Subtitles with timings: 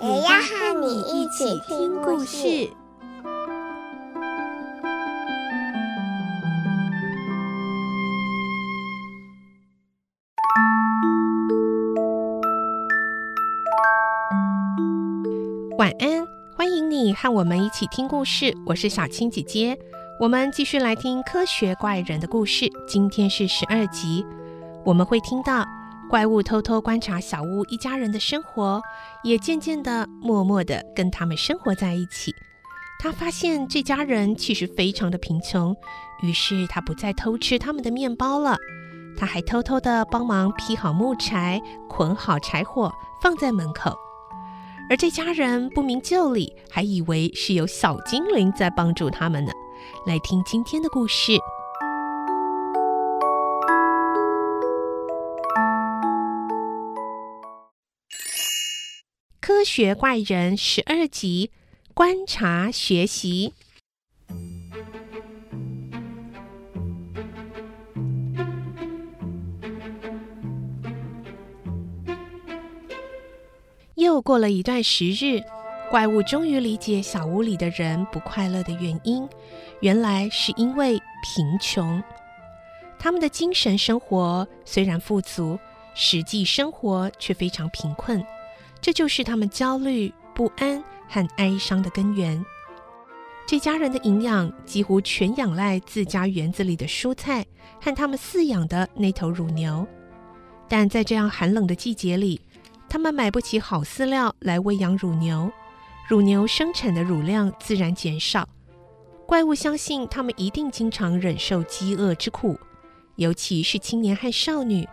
[0.00, 2.70] 也要和你一起听故事。
[15.76, 16.24] 晚安，
[16.56, 18.56] 欢迎你和我们一起听故事。
[18.66, 19.76] 我是小青姐姐，
[20.20, 22.70] 我们继续来听科学怪人的故事。
[22.86, 24.24] 今天是十二集，
[24.84, 25.66] 我们会听到
[26.08, 28.80] 怪物偷偷观察小屋一家人的生活，
[29.22, 32.34] 也渐渐的、默默的跟他们生活在一起。
[32.98, 35.76] 他发现这家人其实非常的贫穷，
[36.22, 38.56] 于是他不再偷吃他们的面包了。
[39.18, 43.94] 他还偷偷的帮忙劈好木柴，捆好柴火，放在门口。
[44.88, 49.52] 而这家人不明就里，还以为是有小精灵在帮助他们呢。
[50.06, 51.32] 来听今天的故事，
[59.58, 61.50] 《科学怪人》十二集，
[61.92, 63.52] 观察学习。
[73.96, 75.42] 又过了一段时日，
[75.90, 79.28] 怪物终于理解小屋里的人不快乐的原因，
[79.80, 82.00] 原来是因为贫穷。
[82.96, 85.58] 他们的精神生活虽然富足，
[85.96, 88.24] 实际生活却非常贫困，
[88.80, 92.44] 这就是他们焦虑、不安和哀伤的根源。
[93.46, 97.46] 这家人的营养几乎全仰赖自家园子里的蔬菜
[97.80, 99.86] 和他们饲养的那头乳牛，
[100.68, 102.40] 但在这样寒冷的季节里，
[102.90, 105.50] 他们买不起好饲料来喂养乳牛，
[106.06, 108.46] 乳牛生产的乳量自然减少。
[109.26, 112.58] 怪物相信他们一定经常忍受饥饿之苦，
[113.16, 114.86] 尤其是青年和少女，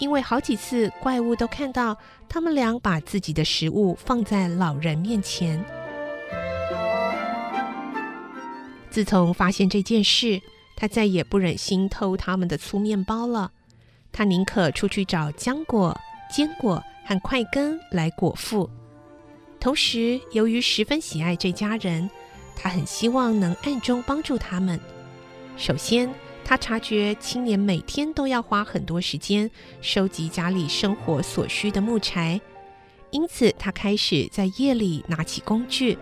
[0.00, 1.96] 因为好几次怪物都看到
[2.28, 5.64] 他们俩把自己的食物放在老人面前。
[8.90, 10.42] 自从发现这件事，
[10.76, 13.52] 他再也不忍心偷他们的粗面包了，
[14.10, 15.96] 他宁可出去找浆果、
[16.28, 16.82] 坚果。
[17.02, 18.70] 和块根来果腹，
[19.58, 22.08] 同时由于十分喜爱这家人，
[22.54, 24.78] 他很希望能暗中帮助他们。
[25.56, 26.08] 首先，
[26.44, 29.48] 他察觉青年每天都要花很多时间
[29.80, 32.40] 收集家里生活所需的木柴，
[33.10, 35.96] 因此他开始在夜里拿起工具，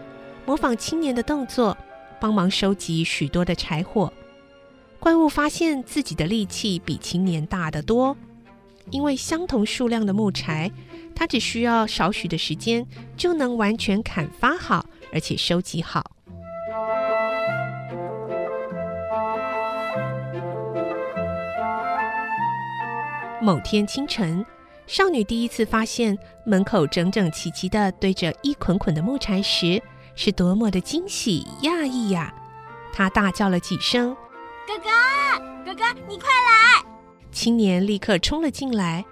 [0.47, 1.77] 模仿青年的动作，
[2.19, 4.11] 帮忙收集许多的柴火。
[4.99, 8.17] 怪物发现自己的力气比青年大得多，
[8.91, 10.71] 因为相同数量的木柴。
[11.15, 16.18] 他只需要少许的时间，就能完全砍伐好，而且收集好。
[23.41, 24.45] 某天清晨，
[24.87, 29.81] 少女第一次发现门口整整齐齐地堆着一捆捆的木柴时，
[30.17, 32.35] 是多么的惊喜、讶异呀！
[32.93, 34.17] 她大叫了几声
[34.67, 34.91] ：“哥哥，
[35.65, 36.85] 哥哥，你快来！”
[37.31, 39.05] 青年立刻冲了进来。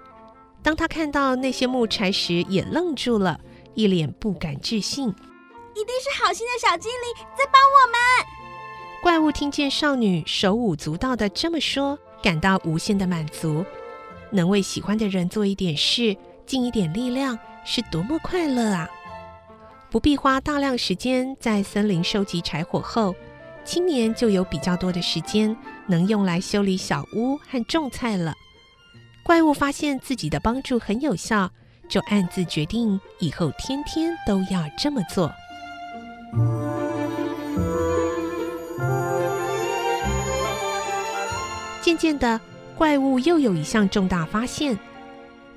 [0.61, 3.39] 当他看到那些木柴时，也愣住了，
[3.75, 5.07] 一脸不敢置信。
[5.07, 7.95] 一定是好心的小精灵在帮我们。
[9.01, 13.63] 怪物听见少女手舞足蹈地这么说，感到无限的满足。
[14.31, 16.15] 能为喜欢的人做一点事，
[16.45, 18.89] 尽一点力量，是多么快乐啊！
[19.89, 23.15] 不必花大量时间在森林收集柴火后，
[23.63, 25.55] 青年就有比较多的时间
[25.87, 28.33] 能用来修理小屋和种菜了。
[29.23, 31.49] 怪物发现自己的帮助很有效，
[31.89, 35.31] 就暗自决定以后天天都要这么做。
[41.81, 42.39] 渐渐的，
[42.77, 44.77] 怪物又有一项重大发现，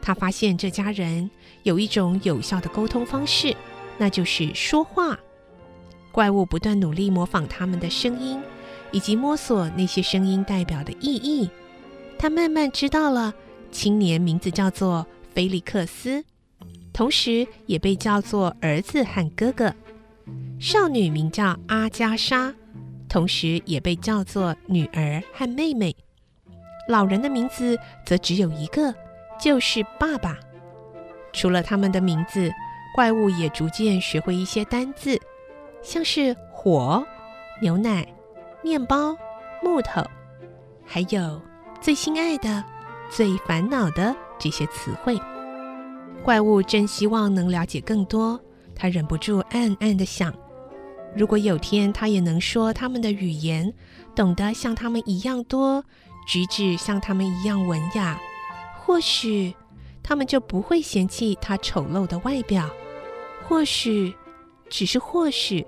[0.00, 1.30] 他发现这家人
[1.64, 3.54] 有一种有效的沟通方式，
[3.98, 5.18] 那就是说话。
[6.12, 8.40] 怪物不断努力模仿他们的声音，
[8.90, 11.50] 以及摸索那些声音代表的意义。
[12.18, 13.34] 他慢慢知道了。
[13.70, 16.24] 青年名字叫做菲利克斯，
[16.92, 19.72] 同时也被叫做儿子和哥哥。
[20.58, 22.52] 少女名叫阿加莎，
[23.08, 25.94] 同时也被叫做女儿和妹妹。
[26.90, 28.92] 老人的名字则只有一个，
[29.38, 30.36] 就是爸爸。
[31.32, 32.50] 除了他们的名字，
[32.96, 35.16] 怪物也逐渐学会一些单字，
[35.80, 37.06] 像是火、
[37.62, 38.04] 牛奶、
[38.60, 39.16] 面包、
[39.62, 40.02] 木头，
[40.84, 41.40] 还有
[41.80, 42.64] 最心爱的、
[43.08, 45.16] 最烦恼的这些词汇。
[46.24, 48.38] 怪物真希望能了解更多，
[48.74, 50.34] 他忍不住暗暗地想：
[51.14, 53.72] 如果有天他也能说他们的语言，
[54.16, 55.84] 懂得像他们一样多，
[56.30, 58.16] 举止像他们一样文雅，
[58.78, 59.52] 或许
[60.00, 62.70] 他们就不会嫌弃他丑陋的外表。
[63.42, 64.14] 或许，
[64.68, 65.66] 只是或许，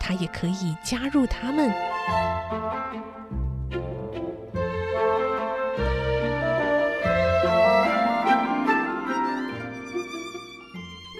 [0.00, 1.72] 他也可以加入他们。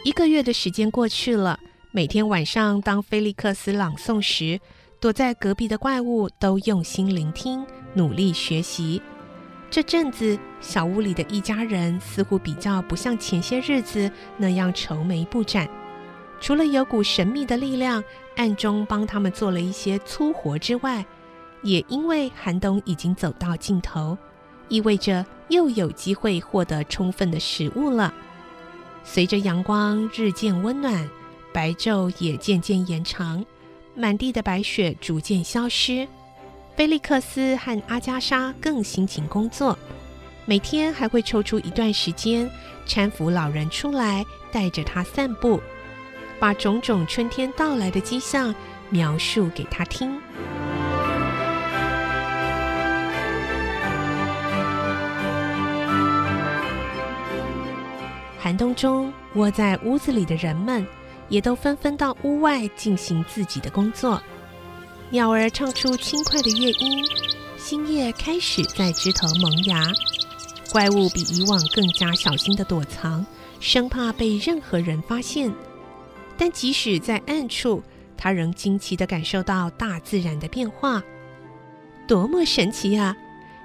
[0.05, 1.61] 一个月的时间过去了，
[1.93, 4.61] 每天晚上当菲利克斯朗诵时，
[4.99, 9.01] 躲在隔壁的怪物都用心聆听，努力学习。
[9.71, 15.69] 这阵子，小屋里的一家人似乎比较不像前些日子那样愁眉不展。
[16.41, 18.03] 除了有股神秘的力量
[18.37, 21.05] 暗中帮他们做了一些粗活之外，
[21.63, 24.19] 也因为寒冬已经走到尽头，
[24.69, 28.13] 意味着又有机会获得充分的食物了。
[29.05, 31.09] 随着阳光日渐温暖，
[31.53, 33.45] 白昼也渐渐延长，
[33.95, 36.07] 满地的白雪逐渐消失。
[36.75, 39.79] 菲利克斯和阿加莎更辛勤工作，
[40.47, 42.51] 每天还会抽出一段时间
[42.87, 45.61] 搀扶老人出来，带着他散步，
[46.41, 48.55] 把种种春天到来的迹象
[48.89, 50.19] 描述给他听。
[58.39, 60.85] 寒冬中，窝在屋子里的人们
[61.29, 64.21] 也都纷纷到屋外进行自己的工作。
[65.13, 67.05] 鸟儿唱出轻快的乐音，
[67.59, 69.93] 新叶开始在枝头萌芽。
[70.71, 73.23] 怪物比以往更加小心地躲藏，
[73.61, 75.53] 生怕被任何人发现。
[76.39, 77.83] 但即使在暗处，
[78.17, 81.03] 他仍惊奇地感受到大自然的变化。
[82.09, 83.15] 多么神奇啊！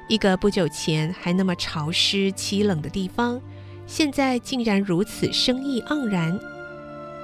[0.10, 3.42] 一个不久前还那么潮湿凄冷的地方。
[3.86, 6.38] 现在竟然如此生意盎然。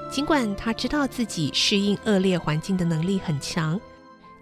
[0.10, 3.78] 尽管他知道自己适应恶劣环境的能力很强，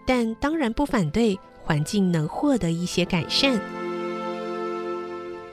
[0.05, 3.59] 但当然不反对环境能获得一些改善。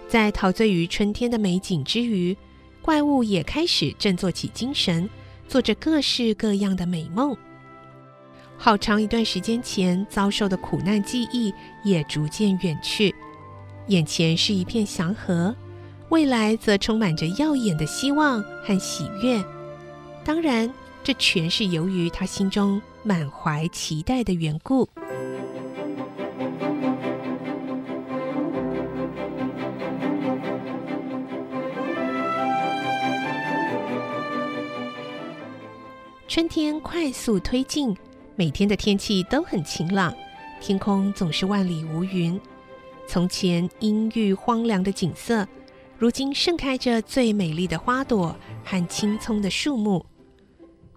[0.09, 2.37] 在陶醉于春天的美景之余，
[2.81, 5.09] 怪物也开始振作起精神，
[5.47, 7.37] 做着各式各样的美梦。
[8.56, 11.53] 好长一段时间前遭受的苦难记忆
[11.85, 13.15] 也逐渐远去，
[13.87, 15.55] 眼前是一片祥和。
[16.09, 19.44] 未来则充满着耀眼的希望和喜悦，
[20.25, 20.73] 当然，
[21.05, 24.87] 这全是由于他心中满怀期待的缘故。
[36.28, 37.96] 春天快速推进，
[38.37, 40.14] 每天的天气都很晴朗，
[40.60, 42.38] 天空总是万里无云。
[43.06, 45.49] 从前阴郁荒凉的景色，
[45.96, 50.05] 如今盛开着最美丽的花朵和青葱的树木。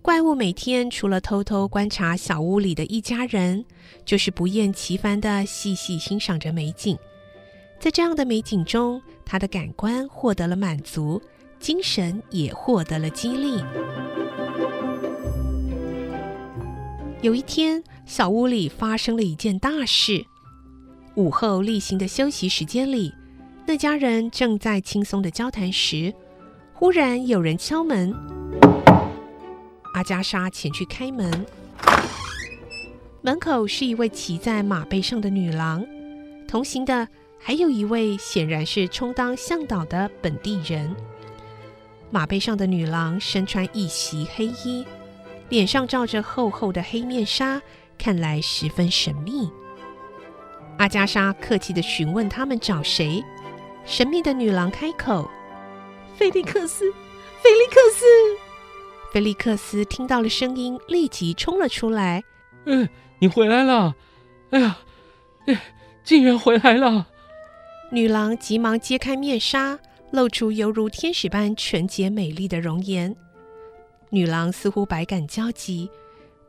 [0.01, 3.63] 怪物每天除了偷偷观察小屋里的一家人，
[4.03, 6.97] 就是不厌其烦地细细欣赏着美景。
[7.79, 11.21] 在这样的美景中，他的感官获得了满足，
[11.59, 13.63] 精神也获得了激励。
[17.21, 20.25] 有一天，小屋里发生了一件大事。
[21.13, 23.13] 午后例行的休息时间里。
[23.67, 26.11] 那家人正在轻松的交谈时，
[26.73, 28.11] 忽然有人敲门。
[29.93, 31.45] 阿加莎前去开门，
[33.21, 35.85] 门口是一位骑在马背上的女郎，
[36.47, 37.07] 同行的
[37.37, 40.95] 还有一位显然是充当向导的本地人。
[42.09, 44.85] 马背上的女郎身穿一袭黑衣，
[45.49, 47.61] 脸上罩着厚厚的黑面纱，
[47.97, 49.49] 看来十分神秘。
[50.77, 53.23] 阿加莎客气地询问他们找谁。
[53.85, 55.29] 神秘的女郎开口
[56.15, 56.91] ：“菲利克斯，
[57.41, 58.05] 菲利克斯。”
[59.11, 62.23] 菲利克斯听到了声音，立即冲了出来。
[62.65, 62.87] “嗯，
[63.19, 63.95] 你回来了！
[64.51, 64.77] 哎呀，
[65.47, 65.61] 哎，
[66.03, 67.07] 竟然回来了！”
[67.91, 69.77] 女郎急忙揭开面纱，
[70.11, 73.15] 露出犹如天使般纯洁美丽的容颜。
[74.09, 75.89] 女郎似乎百感交集，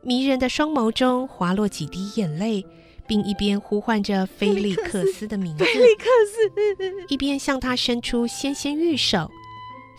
[0.01, 2.65] 迷人的双眸中滑落几滴眼泪。
[3.05, 9.29] 并一边呼唤着菲利克斯的名字，菲利克斯，一边向他伸出纤纤玉手。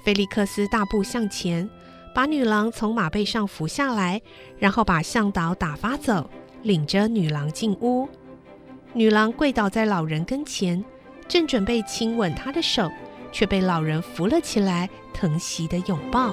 [0.03, 1.69] 菲利克斯大步向前，
[2.15, 4.23] 把女郎从马背上扶下来，
[4.57, 6.31] 然后把向导打发走，
[6.63, 8.09] 领着女郎进屋。
[8.93, 10.83] 女郎跪倒在老人跟前，
[11.27, 12.89] 正准备亲吻他的手，
[13.33, 16.33] 却被老人扶了起来，疼惜的拥抱。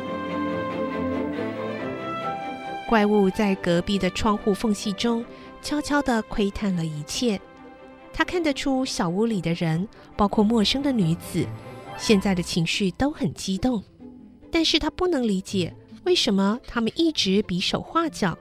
[2.87, 5.25] 怪物在隔壁的窗户缝隙中
[5.61, 7.41] 悄悄地窥探了一切。
[8.13, 11.47] 他看得出小屋里的人，包括陌生的女子，
[11.97, 13.81] 现在的情绪都很激动。
[14.51, 18.37] 但是他不能理解为什么他们一直比手画脚。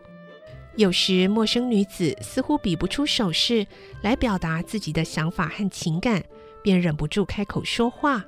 [0.77, 3.67] 有时陌生女子似乎比不出手势
[4.03, 6.23] 来表达自己的想法和情感，
[6.63, 8.25] 便忍不住开口说话。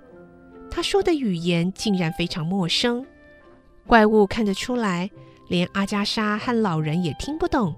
[0.71, 3.05] 她说的语言竟然非常陌生。
[3.87, 5.11] 怪物看得出来，
[5.49, 7.75] 连阿加莎和老人也听不懂，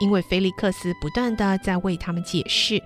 [0.00, 2.80] 因为菲利克斯不断地在为他们解释。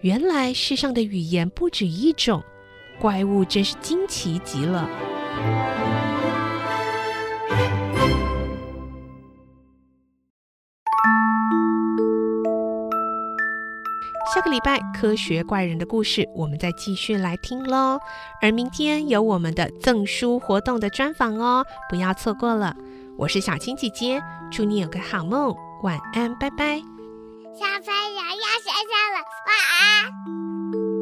[0.00, 2.42] 原来世上的语言不止一种，
[2.98, 4.88] 怪物真是惊奇极了。
[14.32, 17.98] 下个礼拜科学怪人的故事，我们再继续来听喽。
[18.40, 22.74] 而明天有我们的赠书活动的专访哦，不要错过了。
[23.18, 26.78] 我是小青姐姐，祝你有个好梦，晚安，拜拜。
[27.58, 30.99] 小朋友要睡觉了，晚安。